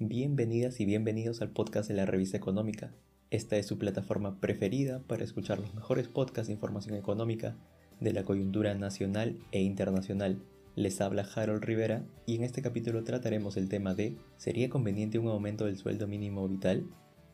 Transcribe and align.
Bienvenidas 0.00 0.78
y 0.78 0.84
bienvenidos 0.84 1.42
al 1.42 1.50
podcast 1.50 1.88
de 1.88 1.96
la 1.96 2.06
revista 2.06 2.36
económica. 2.36 2.94
Esta 3.30 3.56
es 3.56 3.66
su 3.66 3.78
plataforma 3.78 4.40
preferida 4.40 5.02
para 5.08 5.24
escuchar 5.24 5.58
los 5.58 5.74
mejores 5.74 6.06
podcasts 6.06 6.46
de 6.46 6.52
información 6.52 6.94
económica 6.94 7.56
de 7.98 8.12
la 8.12 8.22
coyuntura 8.22 8.72
nacional 8.76 9.40
e 9.50 9.60
internacional. 9.60 10.40
Les 10.76 11.00
habla 11.00 11.26
Harold 11.34 11.64
Rivera 11.64 12.04
y 12.26 12.36
en 12.36 12.44
este 12.44 12.62
capítulo 12.62 13.02
trataremos 13.02 13.56
el 13.56 13.68
tema 13.68 13.96
de 13.96 14.16
¿sería 14.36 14.70
conveniente 14.70 15.18
un 15.18 15.26
aumento 15.26 15.64
del 15.64 15.76
sueldo 15.76 16.06
mínimo 16.06 16.46
vital? 16.46 16.86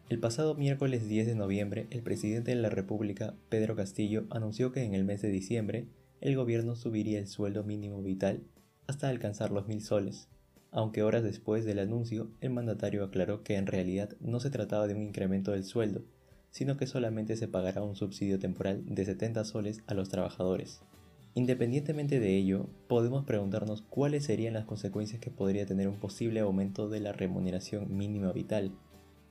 El 0.08 0.18
pasado 0.18 0.54
miércoles 0.54 1.06
10 1.06 1.26
de 1.26 1.34
noviembre, 1.34 1.86
el 1.90 2.00
presidente 2.00 2.52
de 2.52 2.62
la 2.62 2.70
República, 2.70 3.34
Pedro 3.50 3.76
Castillo, 3.76 4.24
anunció 4.30 4.72
que 4.72 4.84
en 4.84 4.94
el 4.94 5.04
mes 5.04 5.20
de 5.20 5.28
diciembre 5.28 5.84
el 6.22 6.34
gobierno 6.34 6.76
subiría 6.76 7.18
el 7.18 7.26
sueldo 7.26 7.62
mínimo 7.62 8.02
vital 8.02 8.42
hasta 8.86 9.10
alcanzar 9.10 9.50
los 9.50 9.68
mil 9.68 9.82
soles, 9.82 10.30
aunque 10.74 11.04
horas 11.04 11.22
después 11.22 11.64
del 11.64 11.78
anuncio 11.78 12.28
el 12.40 12.50
mandatario 12.50 13.04
aclaró 13.04 13.44
que 13.44 13.54
en 13.54 13.68
realidad 13.68 14.10
no 14.20 14.40
se 14.40 14.50
trataba 14.50 14.88
de 14.88 14.94
un 14.94 15.02
incremento 15.02 15.52
del 15.52 15.64
sueldo, 15.64 16.02
sino 16.50 16.76
que 16.76 16.88
solamente 16.88 17.36
se 17.36 17.46
pagará 17.46 17.80
un 17.82 17.94
subsidio 17.94 18.40
temporal 18.40 18.82
de 18.84 19.04
70 19.04 19.44
soles 19.44 19.84
a 19.86 19.94
los 19.94 20.08
trabajadores. 20.08 20.80
Independientemente 21.34 22.18
de 22.18 22.36
ello, 22.36 22.68
podemos 22.88 23.24
preguntarnos 23.24 23.82
cuáles 23.82 24.24
serían 24.24 24.54
las 24.54 24.64
consecuencias 24.64 25.20
que 25.20 25.30
podría 25.30 25.64
tener 25.64 25.86
un 25.86 26.00
posible 26.00 26.40
aumento 26.40 26.88
de 26.88 26.98
la 26.98 27.12
remuneración 27.12 27.96
mínima 27.96 28.32
vital. 28.32 28.72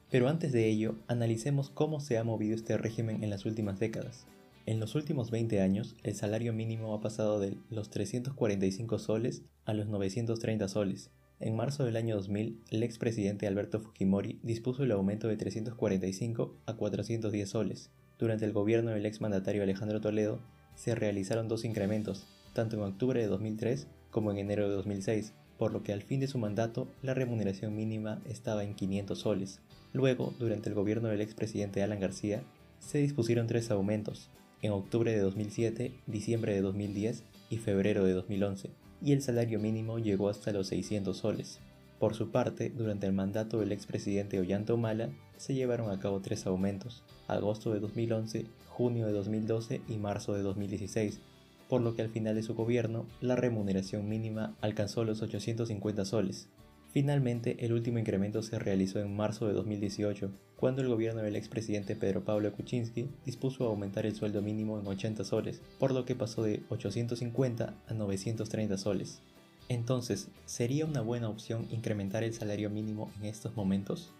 Pero 0.10 0.30
antes 0.30 0.54
de 0.54 0.70
ello, 0.70 0.96
analicemos 1.08 1.70
cómo 1.70 2.00
se 2.00 2.18
ha 2.18 2.24
movido 2.24 2.56
este 2.56 2.78
régimen 2.78 3.22
en 3.22 3.30
las 3.30 3.46
últimas 3.46 3.80
décadas. 3.80 4.28
En 4.66 4.80
los 4.80 4.96
últimos 4.96 5.30
20 5.30 5.60
años, 5.60 5.98
el 6.04 6.16
salario 6.16 6.54
mínimo 6.54 6.94
ha 6.94 7.02
pasado 7.02 7.42
de 7.42 7.58
los 7.70 7.90
345 7.90 8.98
soles 8.98 9.44
a 9.66 9.74
los 9.74 9.88
930 9.88 10.68
soles, 10.70 11.12
en 11.44 11.58
marzo 11.58 11.84
del 11.84 11.98
año 11.98 12.16
2000, 12.16 12.62
el 12.70 12.84
expresidente 12.84 13.48
Alberto 13.48 13.82
Fujimori 13.82 14.40
dispuso 14.44 14.84
el 14.84 14.94
aumento 14.94 15.28
de 15.28 15.36
345 15.36 16.56
a 16.66 16.74
410 16.74 17.50
soles. 17.50 17.90
Durante 18.18 18.46
el 18.46 18.54
gobierno 18.54 18.92
del 18.92 19.06
exmandatario 19.06 19.62
Alejandro 19.62 20.00
Toledo, 20.00 20.40
se 20.76 20.96
realizaron 20.96 21.50
dos 21.50 21.66
incrementos, 21.66 22.26
tanto 22.54 22.78
en 22.78 22.84
octubre 22.84 23.20
de 23.20 23.28
2003 23.28 23.88
como 24.10 24.32
en 24.32 24.38
enero 24.38 24.70
de 24.70 24.76
2006, 24.76 25.34
por 25.58 25.74
lo 25.74 25.84
que 25.84 25.92
al 25.92 26.02
fin 26.02 26.22
de 26.22 26.28
su 26.28 26.38
mandato 26.38 26.88
la 27.02 27.14
remuneración 27.14 27.76
mínima 27.76 28.22
estaba 28.30 28.64
en 28.64 28.74
500 28.74 29.20
soles. 29.20 29.60
Luego, 29.92 30.34
durante 30.40 30.70
el 30.70 30.76
gobierno 30.76 31.10
del 31.10 31.20
expresidente 31.20 31.84
Alan 31.84 32.00
García, 32.00 32.42
se 32.80 33.00
dispusieron 33.00 33.48
tres 33.48 33.70
aumentos, 33.70 34.30
en 34.62 34.72
octubre 34.72 35.12
de 35.12 35.20
2007, 35.20 35.92
diciembre 36.08 36.54
de 36.54 36.62
2010 36.62 37.24
y 37.50 37.58
febrero 37.58 38.06
de 38.06 38.14
2011 38.14 38.83
y 39.04 39.12
el 39.12 39.22
salario 39.22 39.60
mínimo 39.60 40.00
llegó 40.00 40.30
hasta 40.30 40.52
los 40.52 40.68
600 40.68 41.18
soles. 41.18 41.60
Por 42.00 42.16
su 42.16 42.32
parte, 42.32 42.70
durante 42.70 43.06
el 43.06 43.14
mandato 43.14 43.60
del 43.60 43.72
expresidente 43.72 44.40
Ollanta 44.40 44.74
Humala, 44.74 45.10
se 45.38 45.54
llevaron 45.54 45.92
a 45.92 46.00
cabo 46.00 46.22
tres 46.22 46.46
aumentos, 46.46 47.04
agosto 47.28 47.74
de 47.74 47.80
2011, 47.80 48.46
junio 48.70 49.06
de 49.06 49.14
2012 49.14 49.82
y 49.88 49.98
marzo 49.98 50.34
de 50.34 50.42
2016, 50.42 51.20
por 51.68 51.82
lo 51.82 51.96
que 51.96 52.02
al 52.02 52.10
final 52.10 52.36
de 52.36 52.44
su 52.44 52.56
gobierno 52.56 53.06
la 53.20 53.36
remuneración 53.36 54.08
mínima 54.08 54.56
alcanzó 54.62 55.04
los 55.04 55.22
850 55.22 56.06
soles, 56.06 56.48
Finalmente, 56.94 57.58
el 57.66 57.74
último 57.74 57.98
incremento 57.98 58.44
se 58.44 58.60
realizó 58.60 59.00
en 59.00 59.16
marzo 59.16 59.48
de 59.48 59.54
2018, 59.54 60.30
cuando 60.56 60.84
el 60.84 60.90
gobierno 60.90 61.24
del 61.24 61.36
expresidente 61.36 61.96
Pedro 61.96 62.24
Pablo 62.24 62.54
Kuczynski 62.54 63.10
dispuso 63.26 63.66
aumentar 63.66 64.06
el 64.06 64.14
sueldo 64.14 64.44
mínimo 64.44 64.80
en 64.80 64.86
80 64.86 65.24
soles, 65.24 65.60
por 65.80 65.92
lo 65.92 66.06
que 66.06 66.14
pasó 66.14 66.44
de 66.44 66.62
850 66.70 67.74
a 67.88 67.94
930 67.96 68.78
soles. 68.78 69.22
Entonces, 69.70 70.28
¿sería 70.46 70.86
una 70.86 71.02
buena 71.02 71.30
opción 71.30 71.68
incrementar 71.72 72.24
el 72.24 72.36
salario 72.36 72.70
mínimo 72.70 73.12
en 73.20 73.26
estos 73.26 73.56
momentos? 73.56 74.12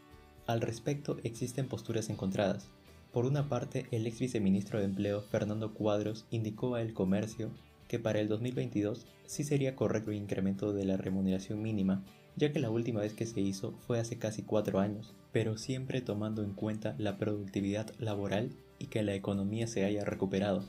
Al 0.48 0.60
respecto 0.60 1.20
existen 1.24 1.68
posturas 1.68 2.10
encontradas. 2.10 2.70
Por 3.12 3.28
una 3.28 3.50
parte, 3.50 3.86
el 3.92 4.08
ex 4.08 4.18
viceministro 4.18 4.80
de 4.80 4.86
Empleo 4.86 5.22
Fernando 5.22 5.76
Cuadros 5.76 6.26
indicó 6.32 6.74
a 6.74 6.82
El 6.82 6.96
Comercio 6.96 7.52
que 7.88 8.00
para 8.00 8.20
el 8.20 8.28
2022 8.30 9.06
sí 9.28 9.44
sería 9.44 9.76
correcto 9.76 10.10
el 10.10 10.18
incremento 10.18 10.74
de 10.74 10.86
la 10.86 10.98
remuneración 10.98 11.62
mínima 11.62 12.04
ya 12.36 12.52
que 12.52 12.60
la 12.60 12.70
última 12.70 13.02
vez 13.02 13.14
que 13.14 13.26
se 13.26 13.42
hizo 13.42 13.74
fue 13.88 14.00
hace 14.00 14.18
casi 14.18 14.44
cuatro 14.44 14.80
años, 14.80 15.16
pero 15.32 15.58
siempre 15.58 16.02
tomando 16.02 16.44
en 16.44 16.54
cuenta 16.54 16.96
la 16.98 17.18
productividad 17.18 17.94
laboral 18.00 18.52
y 18.80 18.88
que 18.88 19.04
la 19.04 19.16
economía 19.16 19.68
se 19.68 19.86
haya 19.86 20.04
recuperado. 20.04 20.64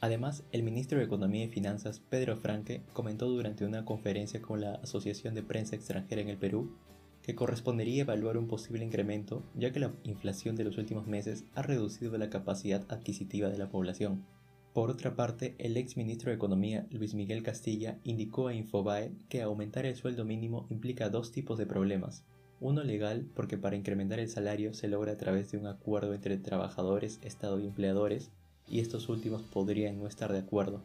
Además, 0.00 0.42
el 0.50 0.64
ministro 0.64 0.98
de 0.98 1.04
Economía 1.04 1.44
y 1.44 1.48
Finanzas, 1.48 2.00
Pedro 2.00 2.36
Franque, 2.36 2.82
comentó 2.92 3.28
durante 3.28 3.64
una 3.64 3.84
conferencia 3.84 4.42
con 4.42 4.60
la 4.60 4.74
Asociación 4.74 5.34
de 5.34 5.44
Prensa 5.44 5.76
Extranjera 5.76 6.22
en 6.22 6.28
el 6.28 6.38
Perú 6.38 6.76
que 7.22 7.36
correspondería 7.36 8.02
evaluar 8.02 8.36
un 8.36 8.48
posible 8.48 8.84
incremento, 8.84 9.44
ya 9.54 9.70
que 9.70 9.78
la 9.78 9.92
inflación 10.02 10.56
de 10.56 10.64
los 10.64 10.76
últimos 10.76 11.06
meses 11.06 11.44
ha 11.54 11.62
reducido 11.62 12.18
la 12.18 12.30
capacidad 12.30 12.84
adquisitiva 12.88 13.48
de 13.48 13.58
la 13.58 13.70
población. 13.70 14.26
Por 14.72 14.90
otra 14.90 15.14
parte, 15.14 15.54
el 15.58 15.76
ex 15.76 15.98
ministro 15.98 16.30
de 16.30 16.36
Economía, 16.36 16.86
Luis 16.90 17.12
Miguel 17.12 17.42
Castilla, 17.42 17.98
indicó 18.04 18.48
a 18.48 18.54
Infobae 18.54 19.12
que 19.28 19.42
aumentar 19.42 19.84
el 19.84 19.96
sueldo 19.96 20.24
mínimo 20.24 20.66
implica 20.70 21.10
dos 21.10 21.30
tipos 21.30 21.58
de 21.58 21.66
problemas. 21.66 22.24
Uno 22.58 22.82
legal, 22.82 23.26
porque 23.34 23.58
para 23.58 23.76
incrementar 23.76 24.18
el 24.18 24.30
salario 24.30 24.72
se 24.72 24.88
logra 24.88 25.12
a 25.12 25.18
través 25.18 25.50
de 25.50 25.58
un 25.58 25.66
acuerdo 25.66 26.14
entre 26.14 26.38
trabajadores, 26.38 27.18
Estado 27.22 27.60
y 27.60 27.66
empleadores, 27.66 28.30
y 28.66 28.80
estos 28.80 29.10
últimos 29.10 29.42
podrían 29.42 29.98
no 29.98 30.06
estar 30.06 30.32
de 30.32 30.38
acuerdo. 30.38 30.80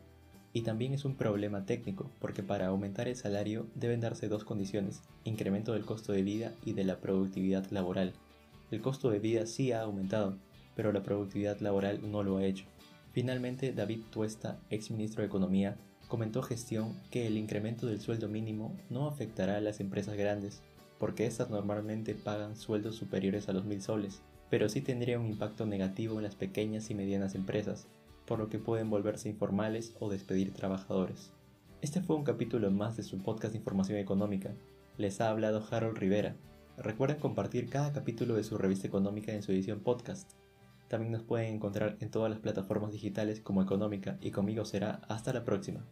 Y 0.52 0.64
también 0.64 0.94
es 0.94 1.06
un 1.06 1.16
problema 1.16 1.66
técnico, 1.66 2.12
porque 2.20 2.44
para 2.44 2.68
aumentar 2.68 3.08
el 3.08 3.16
salario 3.16 3.68
deben 3.74 4.02
darse 4.02 4.28
dos 4.28 4.44
condiciones, 4.44 5.02
incremento 5.24 5.72
del 5.72 5.86
costo 5.86 6.12
de 6.12 6.24
vida 6.24 6.54
y 6.66 6.74
de 6.74 6.84
la 6.84 7.00
productividad 7.00 7.66
laboral. 7.72 8.12
El 8.70 8.82
costo 8.82 9.12
de 9.12 9.20
vida 9.20 9.46
sí 9.46 9.72
ha 9.72 9.84
aumentado, 9.84 10.36
pero 10.76 10.92
la 10.92 11.04
productividad 11.04 11.62
laboral 11.62 12.12
no 12.12 12.24
lo 12.24 12.36
ha 12.36 12.44
hecho. 12.44 12.66
Finalmente, 13.18 13.74
David 13.74 14.02
Tuesta, 14.12 14.60
ex 14.70 14.92
ministro 14.92 15.24
de 15.24 15.28
Economía, 15.28 15.76
comentó 16.08 16.44
gestión 16.44 16.94
que 17.10 17.26
el 17.26 17.36
incremento 17.36 17.88
del 17.88 18.00
sueldo 18.00 18.28
mínimo 18.28 18.78
no 18.92 19.08
afectará 19.08 19.58
a 19.58 19.60
las 19.60 19.80
empresas 19.80 20.16
grandes, 20.16 20.62
porque 21.00 21.26
estas 21.26 21.50
normalmente 21.50 22.14
pagan 22.14 22.56
sueldos 22.56 22.96
superiores 22.96 23.50
a 23.50 23.54
los 23.54 23.66
mil 23.66 23.82
soles, 23.82 24.22
pero 24.52 24.70
sí 24.70 24.82
tendría 24.82 25.20
un 25.20 25.26
impacto 25.26 25.66
negativo 25.66 26.18
en 26.18 26.26
las 26.26 26.36
pequeñas 26.36 26.92
y 26.92 26.94
medianas 26.94 27.34
empresas, 27.34 27.88
por 28.28 28.38
lo 28.38 28.50
que 28.50 28.60
pueden 28.60 28.92
volverse 28.92 29.30
informales 29.30 29.96
o 30.00 30.12
despedir 30.12 30.54
trabajadores. 30.54 31.32
Este 31.82 32.02
fue 32.02 32.18
un 32.18 32.24
capítulo 32.24 32.70
más 32.70 32.98
de 32.98 33.02
su 33.02 33.18
podcast 33.18 33.54
de 33.54 33.58
información 33.58 33.98
económica. 33.98 34.54
Les 35.00 35.22
ha 35.22 35.32
hablado 35.32 35.66
Harold 35.72 35.98
Rivera. 35.98 36.36
Recuerden 36.78 37.18
compartir 37.18 37.68
cada 37.68 37.94
capítulo 37.94 38.36
de 38.36 38.44
su 38.44 38.60
revista 38.60 38.86
económica 38.86 39.34
en 39.34 39.42
su 39.42 39.54
edición 39.54 39.80
podcast. 39.80 40.37
También 40.88 41.12
nos 41.12 41.24
pueden 41.24 41.56
encontrar 41.56 41.98
en 42.00 42.10
todas 42.10 42.30
las 42.30 42.40
plataformas 42.40 42.92
digitales 42.92 43.42
como 43.42 43.62
Económica 43.62 44.18
y 44.22 44.32
conmigo 44.32 44.64
será 44.66 45.02
hasta 45.08 45.34
la 45.34 45.44
próxima. 45.44 45.86